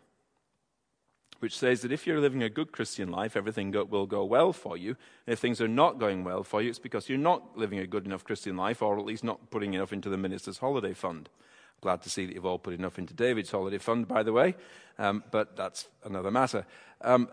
[1.40, 4.54] which says that if you're living a good Christian life, everything go, will go well
[4.54, 4.90] for you.
[5.26, 7.88] And if things are not going well for you, it's because you're not living a
[7.88, 11.30] good enough Christian life, or at least not putting enough into the minister's holiday fund.
[11.82, 14.56] Glad to see that you've all put enough into David's holiday fund, by the way,
[14.98, 16.66] um, but that's another matter.
[17.02, 17.30] Um,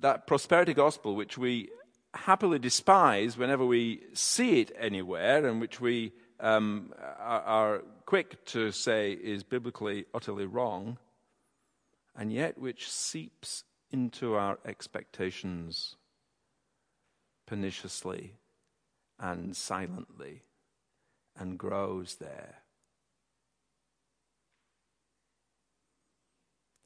[0.00, 1.70] that prosperity gospel, which we
[2.14, 8.70] happily despise whenever we see it anywhere, and which we um, are, are quick to
[8.70, 10.98] say is biblically utterly wrong,
[12.16, 15.96] and yet which seeps into our expectations
[17.46, 18.34] perniciously
[19.18, 20.42] and silently
[21.38, 22.56] and grows there.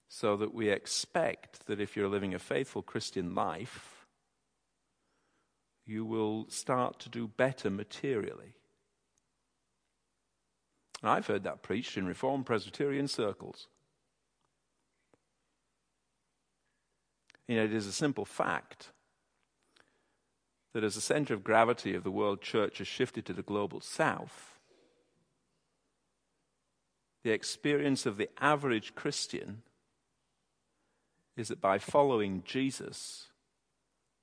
[0.08, 4.06] So that we expect that if you're living a faithful Christian life,
[5.86, 8.54] you will start to do better materially.
[11.02, 13.68] And I've heard that preached in Reformed Presbyterian circles.
[17.46, 18.90] You know, it is a simple fact
[20.74, 23.80] that as the center of gravity of the world church has shifted to the global
[23.80, 24.58] south,
[27.24, 29.62] the experience of the average Christian
[31.36, 33.28] is that by following Jesus,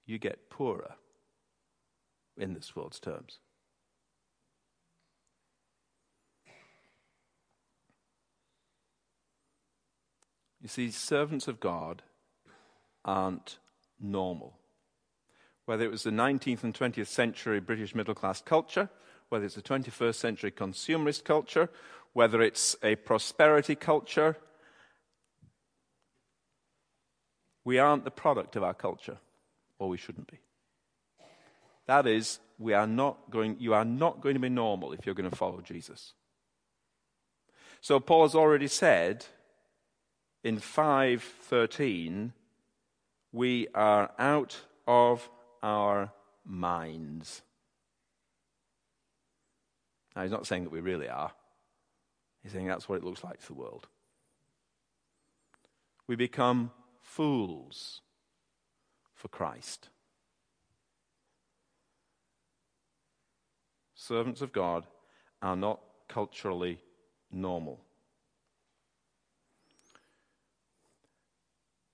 [0.06, 0.96] you get poorer
[2.38, 3.40] in this world's terms.
[10.66, 12.02] You see, servants of God
[13.06, 13.60] aren't
[14.02, 14.58] normal.
[15.66, 18.90] Whether it was the 19th and 20th century British middle class culture,
[19.30, 21.70] whether it's the 21st century consumerist culture,
[22.14, 24.38] whether it's a prosperity culture.
[27.64, 29.20] We aren't the product of our culture,
[29.78, 30.40] or we shouldn't be.
[31.86, 35.14] That is, we are not going, you are not going to be normal if you're
[35.14, 36.14] going to follow Jesus.
[37.82, 39.28] So Paul has already said
[40.46, 42.32] in 513,
[43.32, 44.56] we are out
[44.88, 45.28] of
[45.64, 46.14] our
[46.46, 47.42] minds.
[50.16, 51.32] Now, he's not saying that we really are.
[52.44, 53.88] He's saying that's what it looks like to the world.
[56.06, 56.70] We become
[57.02, 58.02] fools
[59.16, 59.90] for Christ.
[63.96, 64.86] Servants of God
[65.42, 66.82] are not culturally
[67.32, 67.82] normal.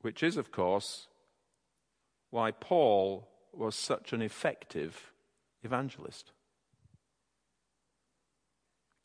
[0.01, 1.07] Which is, of course,
[2.29, 5.11] why Paul was such an effective
[5.63, 6.31] evangelist.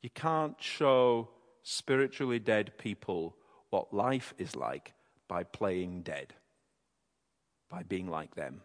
[0.03, 1.29] You can't show
[1.63, 3.37] spiritually dead people
[3.71, 4.95] what life is like
[5.29, 6.35] by playing dead,
[7.69, 8.63] by being like them.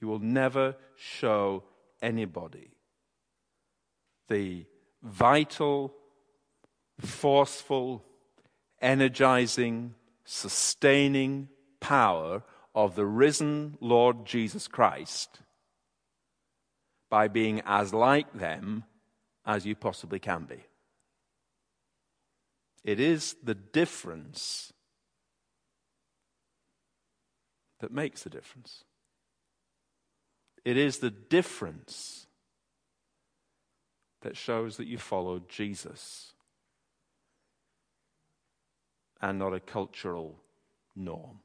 [0.00, 1.64] You will never show
[2.00, 2.70] anybody
[4.28, 4.64] the
[5.02, 5.92] vital,
[7.00, 8.04] forceful,
[8.82, 11.48] energizing, sustaining
[11.80, 12.42] power
[12.74, 15.40] of the risen Lord Jesus Christ
[17.08, 18.84] by being as like them
[19.44, 20.64] as you possibly can be.
[22.84, 24.72] It is the difference
[27.80, 28.84] that makes the difference.
[30.64, 32.26] It is the difference
[34.22, 36.31] that shows that you follow Jesus
[39.22, 40.42] and not a cultural
[40.96, 41.38] norm.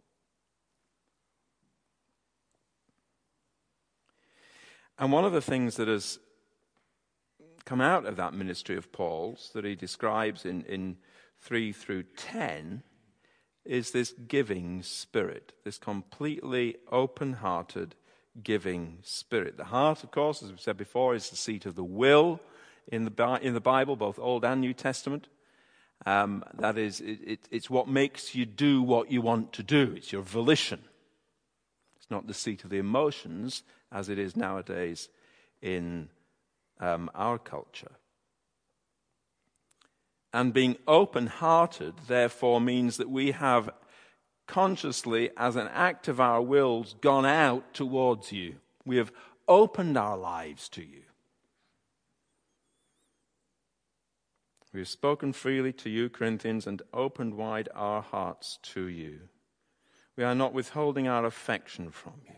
[4.99, 6.17] And one of the things that has
[7.65, 10.97] come out of that ministry of Paul's that he describes in, in
[11.41, 12.81] 3 through 10
[13.63, 17.95] is this giving spirit, this completely open hearted
[18.41, 19.57] giving spirit.
[19.57, 22.39] The heart, of course, as we've said before, is the seat of the will
[22.87, 25.27] in the, in the Bible, both Old and New Testament.
[26.05, 29.93] Um, that is, it, it, it's what makes you do what you want to do,
[29.95, 30.81] it's your volition.
[31.97, 35.09] It's not the seat of the emotions as it is nowadays
[35.61, 36.09] in
[36.79, 37.91] um, our culture.
[40.33, 43.69] And being open hearted, therefore, means that we have
[44.45, 48.55] consciously, as an act of our wills, gone out towards you.
[48.85, 49.11] We have
[49.47, 51.01] opened our lives to you.
[54.77, 59.21] We have spoken freely to you, Corinthians, and opened wide our hearts to you.
[60.15, 62.35] We are not withholding our affection from you.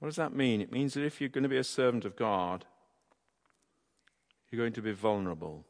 [0.00, 0.60] What does that mean?
[0.60, 2.64] It means that if you're going to be a servant of God,
[4.50, 5.64] you're going to be vulnerable.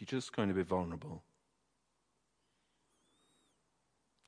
[0.00, 1.22] You're just going to be vulnerable.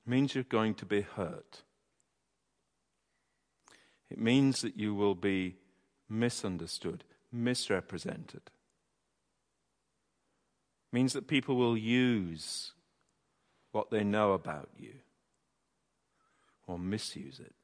[0.06, 1.62] It means you're going to be hurt.
[4.08, 5.56] It means that you will be
[6.08, 8.42] misunderstood, misrepresented.
[10.92, 12.72] Means that people will use
[13.72, 14.94] what they know about you
[16.66, 17.54] or misuse it.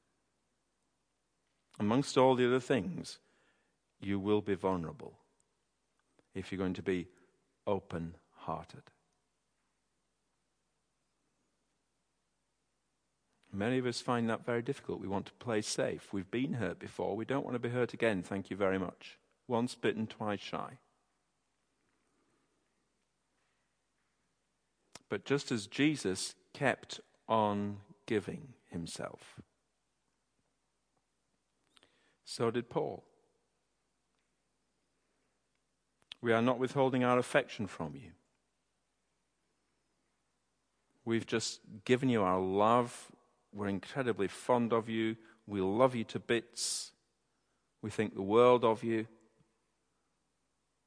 [1.79, 3.19] Amongst all the other things,
[4.01, 5.15] you will be vulnerable
[6.35, 7.07] if you're going to be
[7.67, 8.83] open hearted.
[13.55, 15.01] Many of us find that very difficult.
[15.01, 16.13] We want to play safe.
[16.13, 17.15] We've been hurt before.
[17.15, 18.23] We don't want to be hurt again.
[18.23, 19.19] Thank you very much.
[19.47, 20.79] Once bitten, twice shy.
[25.09, 27.77] But just as Jesus kept on
[28.07, 29.41] giving himself,
[32.25, 33.05] so did Paul.
[36.21, 38.11] We are not withholding our affection from you.
[41.05, 43.13] We've just given you our love.
[43.55, 45.17] We're incredibly fond of you.
[45.47, 46.91] We love you to bits.
[47.83, 49.07] We think the world of you.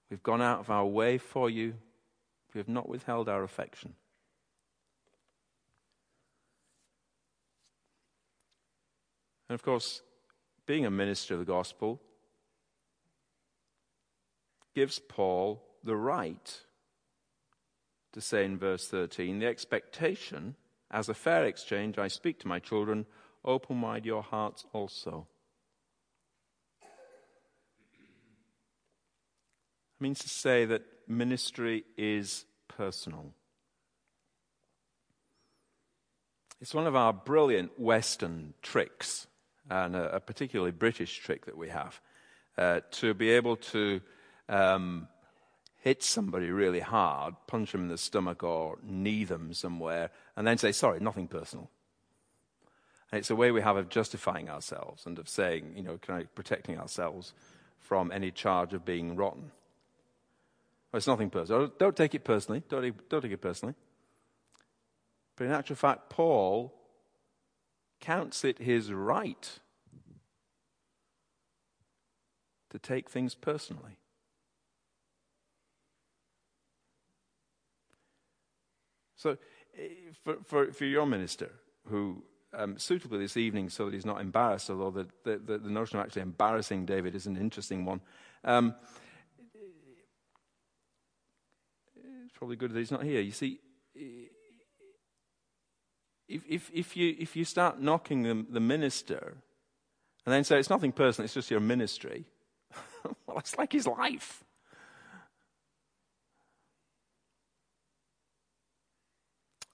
[0.10, 1.76] We've gone out of our way for you.
[2.54, 3.94] We have not withheld our affection.
[9.50, 10.02] And of course,
[10.66, 12.02] being a minister of the gospel
[14.76, 16.62] gives Paul the right
[18.12, 20.56] to say in verse 13, the expectation,
[20.90, 23.06] as a fair exchange, I speak to my children,
[23.44, 25.28] open wide your hearts also.
[26.82, 26.88] It
[30.04, 33.34] means to say that ministry is personal.
[36.62, 39.28] It's one of our brilliant Western tricks,
[39.70, 42.00] and a, a particularly British trick that we have,
[42.58, 44.02] uh, to be able to
[44.50, 45.08] um,
[45.88, 50.58] hit somebody really hard, punch them in the stomach or knee them somewhere, and then
[50.58, 51.70] say, sorry, nothing personal.
[53.10, 56.22] And it's a way we have of justifying ourselves and of saying, you know, kind
[56.22, 57.34] of protecting ourselves
[57.80, 59.52] from any charge of being rotten.
[60.92, 61.72] Well, it's nothing personal.
[61.80, 62.64] Don't take it personally.
[62.68, 63.76] Don't, don't take it personally.
[65.38, 66.74] But in actual fact, Paul
[68.02, 69.60] counts it his right
[72.72, 74.00] to take things personally.
[79.18, 79.38] So,
[79.78, 79.88] eh,
[80.24, 81.52] for, for, for your minister,
[81.90, 85.70] who um, suitably this evening so that he's not embarrassed, although the, the, the, the
[85.70, 88.00] notion of actually embarrassing David is an interesting one.
[88.44, 88.76] Um,
[91.96, 93.22] it's probably good that he's not here.
[93.22, 93.60] You see,
[96.28, 99.38] if, if, if, you, if you start knocking the, the minister
[100.26, 102.26] and then say it's nothing personal, it's just your ministry,
[103.26, 104.44] well, it's like his life.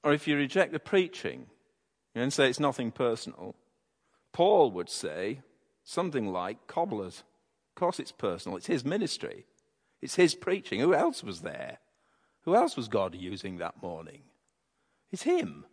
[0.03, 1.47] Or if you reject the preaching
[2.13, 3.55] and say it's nothing personal,
[4.33, 5.41] Paul would say
[5.83, 7.23] something like cobblers.
[7.69, 8.57] Of course, it's personal.
[8.57, 9.45] It's his ministry,
[10.01, 10.79] it's his preaching.
[10.79, 11.79] Who else was there?
[12.41, 14.23] Who else was God using that morning?
[15.11, 15.65] It's him.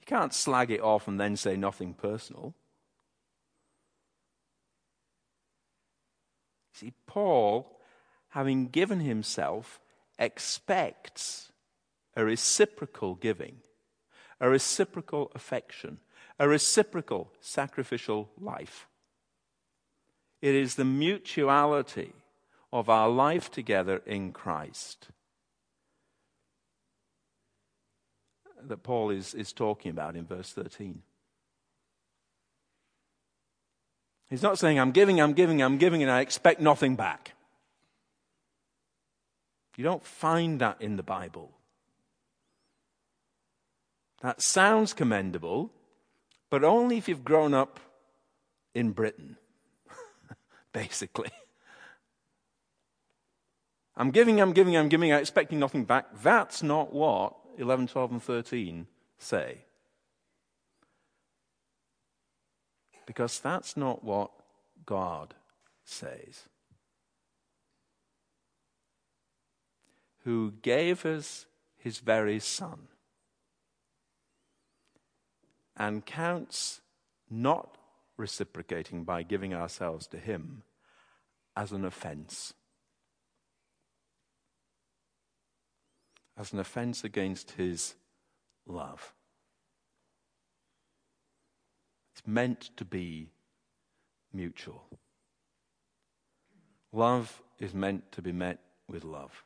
[0.00, 2.54] You can't slag it off and then say nothing personal.
[6.72, 7.78] See, Paul,
[8.30, 9.80] having given himself,
[10.18, 11.51] expects
[12.14, 13.56] a reciprocal giving
[14.42, 15.98] a reciprocal affection,
[16.38, 18.88] a reciprocal sacrificial life.
[20.42, 22.12] It is the mutuality
[22.72, 25.08] of our life together in Christ
[28.64, 31.02] that Paul is, is talking about in verse 13.
[34.28, 37.34] He's not saying, I'm giving, I'm giving, I'm giving, and I expect nothing back.
[39.76, 41.52] You don't find that in the Bible.
[44.22, 45.72] That sounds commendable,
[46.48, 47.80] but only if you've grown up
[48.72, 49.36] in Britain,
[50.72, 51.30] basically.
[53.96, 56.22] I'm giving, I'm giving, I'm giving, I'm expecting nothing back.
[56.22, 58.86] That's not what 11, 12, and 13
[59.18, 59.64] say.
[63.06, 64.30] Because that's not what
[64.86, 65.34] God
[65.84, 66.48] says.
[70.24, 71.46] Who gave us
[71.76, 72.86] his very Son
[75.76, 76.80] and counts
[77.30, 77.76] not
[78.16, 80.62] reciprocating by giving ourselves to Him
[81.56, 82.54] as an offense.
[86.36, 87.94] As an offense against His
[88.66, 89.12] love.
[92.14, 93.30] It's meant to be
[94.32, 94.84] mutual.
[96.92, 98.58] Love is meant to be met
[98.88, 99.44] with love.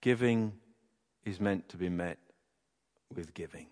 [0.00, 0.52] Giving
[1.24, 2.18] is meant to be met
[3.14, 3.68] with giving.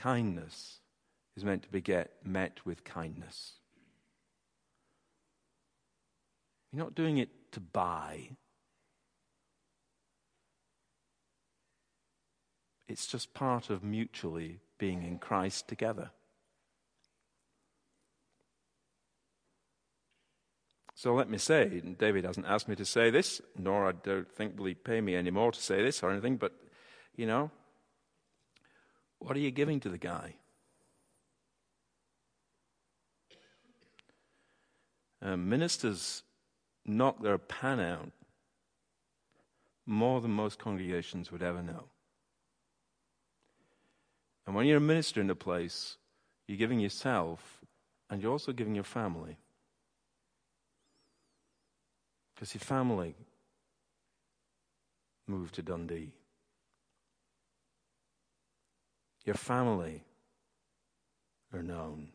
[0.00, 0.80] Kindness
[1.36, 3.52] is meant to be get, met with kindness.
[6.72, 8.30] You're not doing it to buy.
[12.88, 16.10] It's just part of mutually being in Christ together.
[20.94, 24.58] So let me say, David hasn't asked me to say this, nor I don't think
[24.58, 26.52] will he pay me any more to say this or anything, but,
[27.16, 27.50] you know,
[29.20, 30.34] what are you giving to the guy?
[35.22, 36.22] Uh, ministers
[36.86, 38.10] knock their pan out
[39.86, 41.84] more than most congregations would ever know.
[44.46, 45.96] And when you're a minister in a place,
[46.48, 47.60] you're giving yourself
[48.08, 49.36] and you're also giving your family.
[52.34, 53.14] Because your family
[55.26, 56.12] moved to Dundee.
[59.24, 60.04] Your family
[61.52, 62.08] are known.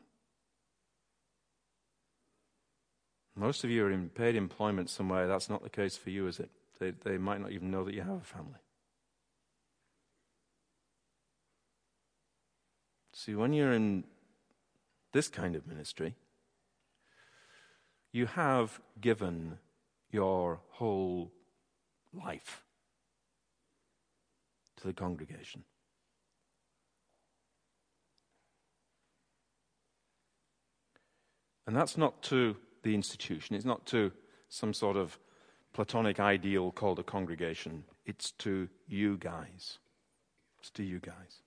[3.36, 5.28] Most of you are in paid employment somewhere.
[5.28, 6.50] That's not the case for you, is it?
[6.80, 8.60] They, they might not even know that you have a family.
[13.14, 14.06] See, when you're in
[15.12, 16.16] this kind of ministry,
[18.12, 19.58] you have given
[20.12, 21.32] your whole
[22.14, 22.64] life
[24.78, 25.64] to the congregation.
[31.68, 34.12] And that's not to the institution, it's not to
[34.50, 35.18] some sort of
[35.74, 39.80] platonic ideal called a congregation, it's to you guys.
[40.60, 41.42] It's to you guys.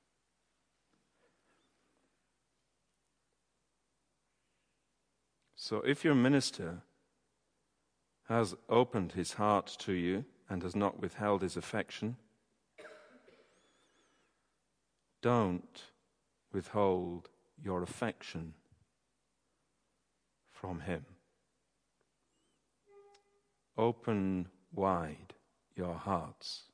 [5.55, 6.83] So if your minister
[8.29, 12.16] has opened his heart to you and has not withheld his affection,
[15.23, 15.83] don't
[16.53, 17.29] withhold
[17.62, 18.55] your affection
[20.61, 21.04] from him.
[23.76, 25.34] Open wide
[25.76, 26.64] your hearts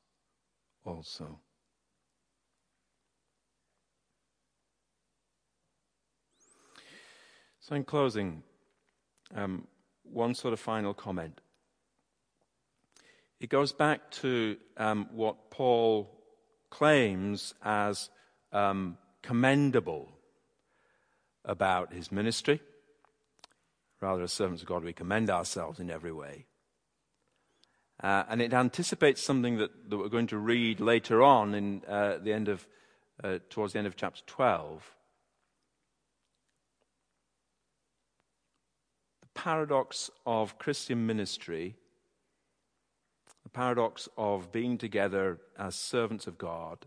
[0.83, 1.39] also.
[7.59, 8.43] So, in closing,
[9.35, 9.67] um,
[10.03, 11.41] one sort of final comment.
[13.39, 16.09] It goes back to um, what Paul
[16.69, 18.09] claims as
[18.51, 20.11] um, commendable
[21.43, 22.61] about his ministry.
[24.05, 26.45] Rather, as servants of God, we commend ourselves in every way.
[28.03, 32.19] Uh, and it anticipates something that, that, we're going to read later on in uh,
[32.21, 32.67] the end of,
[33.23, 34.95] uh, towards the end of chapter 12.
[39.21, 41.75] The paradox of Christian ministry,
[43.41, 46.85] the paradox of being together as servants of God,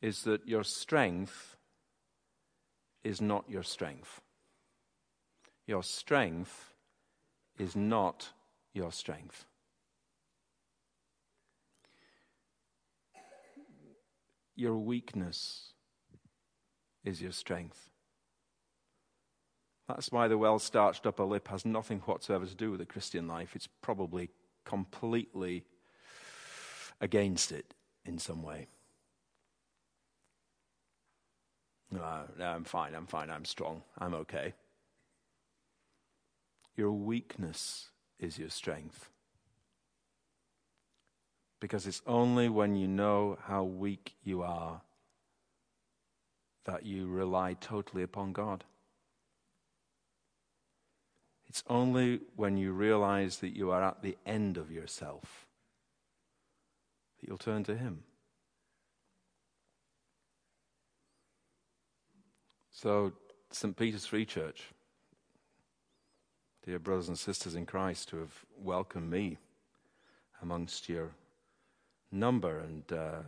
[0.00, 1.56] is that your strength
[3.04, 4.22] is not your strength.
[5.68, 6.72] Your strength
[7.58, 8.30] is not
[8.72, 9.44] your strength.
[14.56, 15.74] Your weakness
[17.04, 17.90] is your strength.
[19.86, 23.28] That's why the well starched upper lip has nothing whatsoever to do with the Christian
[23.28, 23.54] life.
[23.54, 24.30] It's probably
[24.64, 25.66] completely
[26.98, 27.74] against it
[28.06, 28.68] in some way.
[31.90, 34.54] No, no, I'm fine, I'm fine, I'm strong, I'm okay.
[36.78, 39.10] Your weakness is your strength.
[41.58, 44.82] Because it's only when you know how weak you are
[46.66, 48.62] that you rely totally upon God.
[51.48, 55.48] It's only when you realize that you are at the end of yourself
[57.18, 58.04] that you'll turn to Him.
[62.70, 63.14] So,
[63.50, 63.76] St.
[63.76, 64.66] Peter's Free Church,
[66.68, 69.38] dear brothers and sisters in Christ who have welcomed me
[70.42, 71.12] amongst your
[72.12, 73.22] number and uh,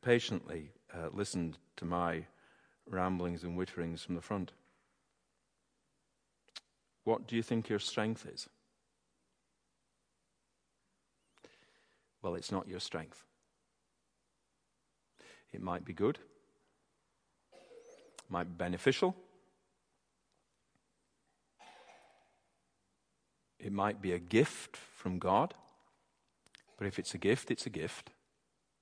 [0.00, 2.24] patiently uh, listened to my
[2.88, 4.52] ramblings and witterings from the front.
[7.04, 8.48] What do you think your strength is?
[12.22, 13.26] Well, it's not your strength.
[15.52, 16.18] It might be good,
[18.30, 19.14] might be beneficial,
[23.62, 25.54] it might be a gift from God.
[26.76, 28.10] But if it's a gift, it's a gift.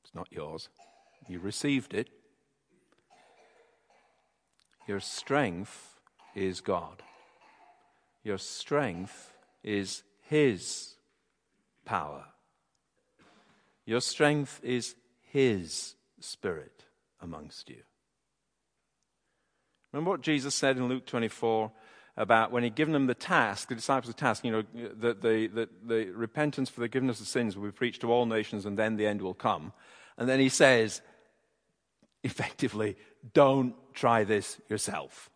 [0.03, 0.71] It's not yours.
[1.29, 2.09] You received it.
[4.89, 6.01] Your strength
[6.35, 7.03] is God.
[8.25, 10.95] Your strength is His
[11.85, 12.25] power.
[13.85, 16.85] Your strength is His Spirit
[17.21, 17.83] amongst you.
[19.93, 21.71] Remember what Jesus said in Luke 24
[22.21, 24.63] about when He'd given them the task, the disciples task, you know,
[25.01, 28.27] that the, the, the repentance for the forgiveness of sins will be preached to all
[28.27, 29.73] nations and then the end will come.
[30.19, 31.01] And then He says,
[32.23, 32.99] effectively,
[33.33, 35.31] don't try this yourself.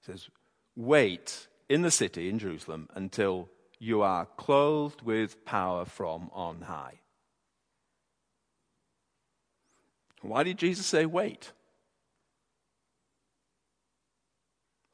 [0.00, 0.28] He says,
[0.74, 6.98] wait in the city in Jerusalem until you are clothed with power from on high.
[10.22, 11.52] Why did Jesus say wait?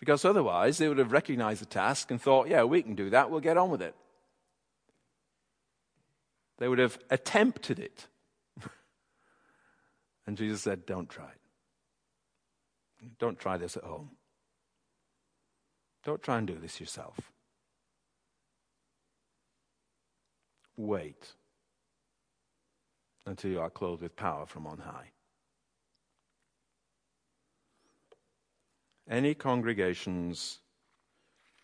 [0.08, 3.30] Because otherwise they would have recognized the task and thought, yeah, we can do that,
[3.30, 3.94] we'll get on with it.
[6.56, 8.06] They would have attempted it.
[10.26, 13.08] and Jesus said, don't try it.
[13.18, 14.12] Don't try this at home.
[16.06, 17.30] Don't try and do this yourself.
[20.74, 21.34] Wait
[23.26, 25.10] until you are clothed with power from on high.
[29.08, 30.58] Any congregation's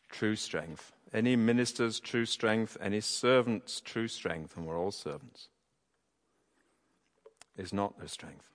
[0.08, 5.48] true strength, any minister's true strength, any servant's true strength, and we're all servants,
[7.56, 8.48] is not their strength,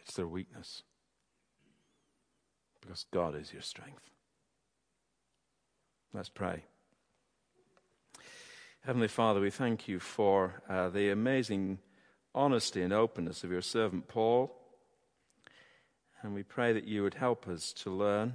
[0.00, 0.82] it's their weakness.
[2.80, 4.10] Because God is your strength.
[6.12, 6.64] Let's pray.
[8.80, 11.78] Heavenly Father, we thank you for uh, the amazing
[12.34, 14.59] honesty and openness of your servant Paul.
[16.22, 18.34] And we pray that you would help us to learn.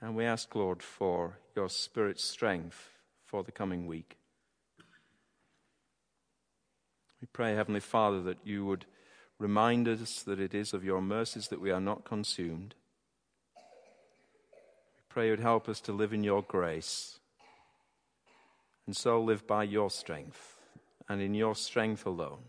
[0.00, 2.90] And we ask, Lord, for your Spirit's strength
[3.26, 4.16] for the coming week.
[7.20, 8.84] We pray, Heavenly Father, that you would
[9.38, 12.74] remind us that it is of your mercies that we are not consumed.
[13.56, 17.18] We pray you would help us to live in your grace
[18.86, 20.58] and so live by your strength
[21.08, 22.42] and in your strength alone.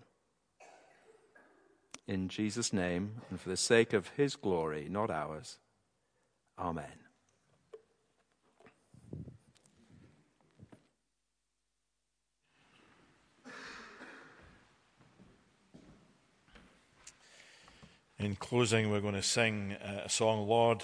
[2.07, 5.57] In Jesus' name and for the sake of his glory, not ours.
[6.59, 6.85] Amen.
[18.19, 20.83] In closing, we're going to sing uh, a song, Lord.